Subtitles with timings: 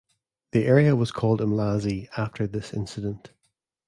[0.53, 3.33] The area was called Umlazi after this incident.